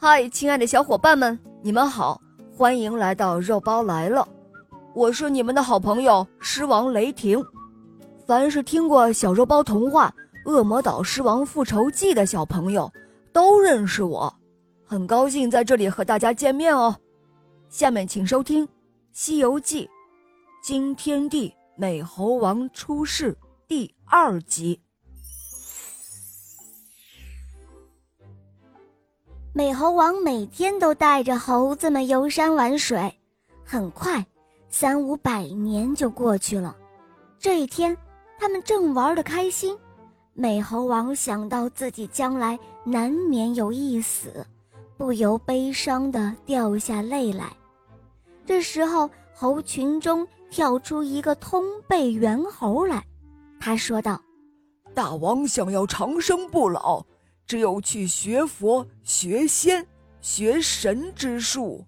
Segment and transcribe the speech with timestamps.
[0.00, 2.22] 嗨，亲爱的小伙伴们，你们好，
[2.56, 4.26] 欢迎来到肉包来了。
[4.94, 7.44] 我是你们的好朋友狮王雷霆。
[8.24, 10.14] 凡是听过小肉包童话
[10.48, 12.88] 《恶魔岛狮王复仇记》的小朋友，
[13.32, 14.32] 都认识我。
[14.84, 16.94] 很高兴在这里和大家见面哦。
[17.68, 18.64] 下面请收听
[19.12, 19.84] 《西游记》，
[20.62, 23.36] 惊天地美猴王出世
[23.66, 24.80] 第二集。
[29.58, 33.12] 美猴王每天都带着猴子们游山玩水，
[33.64, 34.24] 很快，
[34.68, 36.76] 三五百年就过去了。
[37.40, 37.98] 这一天，
[38.38, 39.76] 他们正玩得开心，
[40.32, 44.46] 美猴王想到自己将来难免有一死，
[44.96, 47.52] 不由悲伤地掉下泪来。
[48.46, 53.04] 这时候，猴群中跳出一个通背猿猴来，
[53.58, 54.22] 他说道
[54.94, 57.04] ：“大王想要长生不老。”
[57.48, 59.84] 只有去学佛、学仙、
[60.20, 61.82] 学神之术。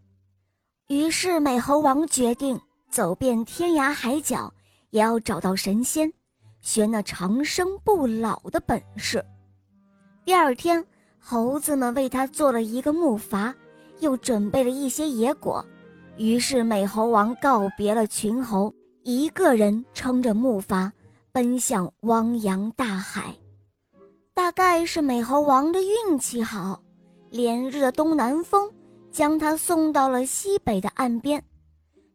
[0.89, 2.59] 于是美猴王决定
[2.91, 4.53] 走遍天涯海角，
[4.89, 6.11] 也要找到神仙，
[6.63, 9.23] 学那长生不老的本事。
[10.25, 10.83] 第二天，
[11.19, 13.55] 猴子们为他做了一个木筏，
[14.01, 15.65] 又准备了一些野果。
[16.17, 18.75] 于是美猴王告别了群猴，
[19.05, 20.91] 一个人撑着木筏，
[21.33, 23.35] 奔向汪洋大海。
[24.51, 26.83] 大概是美猴王的运气好，
[27.31, 28.69] 连日的东南风
[29.13, 31.41] 将他送到了西北的岸边。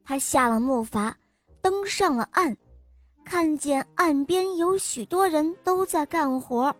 [0.04, 1.14] 他下了木筏，
[1.62, 2.54] 登上了岸，
[3.24, 6.76] 看见岸边有许多人都在干活，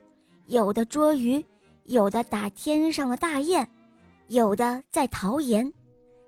[0.48, 1.44] 有的捉鱼，
[1.86, 3.66] 有的打天上的大雁，
[4.28, 5.72] 有的在淘盐。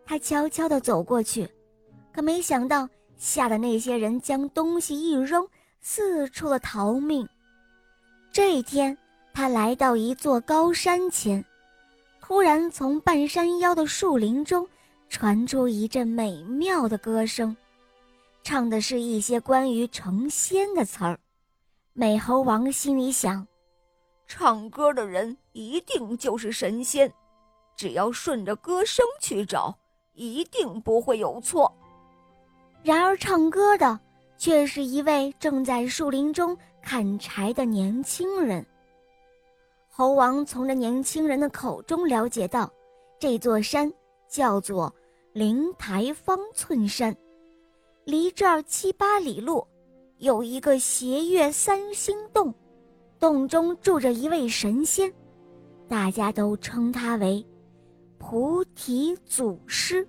[0.05, 1.45] 他悄悄地走过去，
[2.14, 5.45] 可没想到吓得那些人将东西一扔，
[5.81, 7.28] 四处的逃命。
[8.31, 8.98] 这一天。
[9.38, 11.46] 他来到一座高山前，
[12.20, 14.68] 突然从半山腰的树林中
[15.10, 17.56] 传出一阵美妙的歌声，
[18.42, 21.20] 唱的是一些关于成仙的词儿。
[21.94, 23.45] 美猴王心里想：
[24.26, 27.14] 唱歌的人一定就是神仙，
[27.76, 29.78] 只要顺着歌声去找，
[30.14, 31.72] 一定不会有错。
[32.82, 34.00] 然而，唱歌的
[34.36, 38.66] 却是一位正在树林中砍柴的年轻人。
[40.00, 42.72] 猴王从这年轻人的口中了解到，
[43.20, 43.92] 这座山
[44.30, 44.94] 叫做
[45.34, 47.18] 灵台方寸山，
[48.06, 49.66] 离这儿七八里路，
[50.20, 52.54] 有一个斜月三星洞，
[53.20, 55.12] 洞中住着一位神仙，
[55.88, 57.44] 大家都称他为
[58.20, 60.08] 菩提祖师。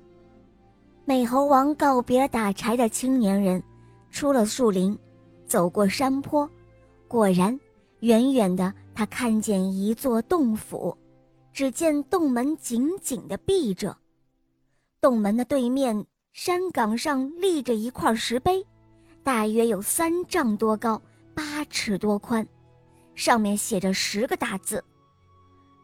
[1.07, 3.63] 美猴王告别打柴的青年人，
[4.11, 4.95] 出了树林，
[5.47, 6.47] 走过山坡，
[7.09, 7.59] 果然，
[8.01, 8.71] 远远的。
[8.99, 10.99] 他看见一座洞府，
[11.53, 13.97] 只见洞门紧紧地闭着。
[15.01, 18.67] 洞门的对面山岗上立着一块石碑，
[19.23, 21.01] 大约有三丈多高，
[21.33, 22.45] 八尺多宽，
[23.15, 24.83] 上面写着十个大字：“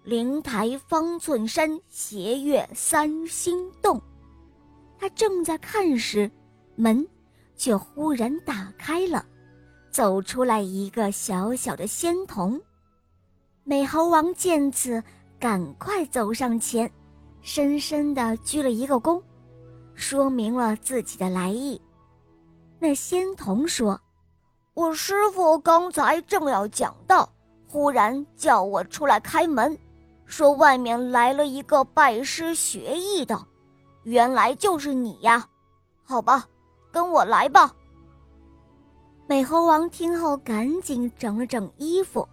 [0.03, 4.03] 灵台方寸山斜月三星洞。”
[4.99, 6.29] 他正在看时，
[6.75, 7.07] 门
[7.55, 9.25] 却忽然打开了，
[9.93, 12.61] 走出来一个小小的仙童。
[13.67, 15.03] 美猴王见此，
[15.41, 16.91] 赶快走上前，
[17.41, 19.23] 深深地鞠了一个躬，
[19.95, 21.81] 说明了自己的来意。
[22.79, 23.99] 那仙童说
[24.75, 27.27] ：“我师傅刚才正要讲道，
[27.67, 29.79] 忽然叫我出来开门，
[30.27, 33.47] 说外面来了一个拜师学艺的，
[34.03, 35.49] 原来就是你呀。
[36.03, 36.47] 好吧，
[36.93, 37.75] 跟我来吧。”
[39.27, 42.29] 美猴王听后，赶紧整了整衣服。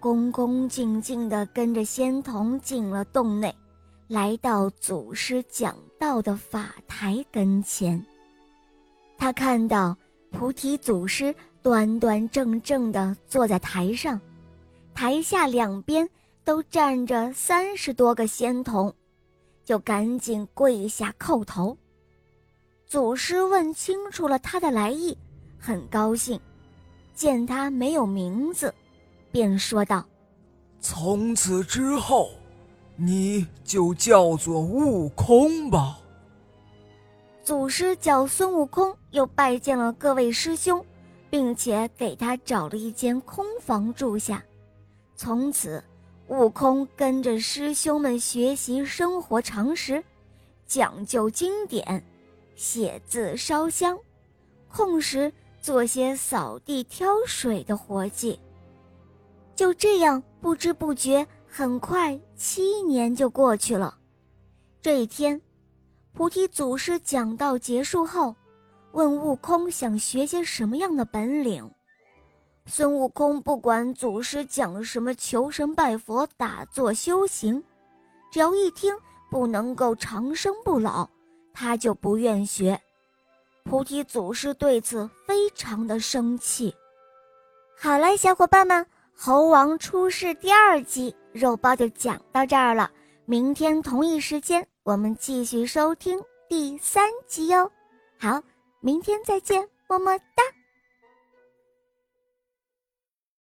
[0.00, 3.54] 恭恭敬敬地跟着仙童进了洞内，
[4.08, 8.02] 来到祖师讲道的法台跟前。
[9.18, 9.94] 他看到
[10.30, 14.18] 菩提祖师端端正正地坐在台上，
[14.94, 16.08] 台下两边
[16.44, 18.90] 都站着三十多个仙童，
[19.66, 21.76] 就赶紧跪下叩头。
[22.86, 25.14] 祖师问清楚了他的来意，
[25.58, 26.40] 很高兴，
[27.14, 28.74] 见他没有名字。
[29.32, 30.04] 便说道
[30.80, 32.30] ：“从此之后，
[32.96, 35.98] 你就叫做悟空吧。”
[37.42, 40.84] 祖师叫孙悟空，又拜见了各位师兄，
[41.28, 44.44] 并且给他找了一间空房住下。
[45.16, 45.82] 从此，
[46.28, 50.04] 悟空跟着师兄们学习生活常识，
[50.66, 52.04] 讲究经典，
[52.54, 53.98] 写字烧香，
[54.68, 58.38] 空时做些扫地挑水的活计。
[59.60, 63.94] 就这样，不知不觉，很快七年就过去了。
[64.80, 65.38] 这一天，
[66.14, 68.34] 菩提祖师讲道结束后，
[68.92, 71.70] 问悟空想学些什么样的本领。
[72.64, 77.62] 孙悟空不管祖师讲什么求神拜佛、打坐修行，
[78.32, 78.96] 只要一听
[79.30, 81.06] 不能够长生不老，
[81.52, 82.80] 他就不愿学。
[83.64, 86.74] 菩提祖师对此非常的生气。
[87.78, 88.82] 好了，小伙伴们，
[89.22, 92.90] 《猴王出世》第二集肉包就讲到这儿了。
[93.26, 96.18] 明天同一时间，我们继续收听
[96.48, 97.70] 第三集哟。
[98.18, 98.42] 好，
[98.80, 100.42] 明天再见，么么哒。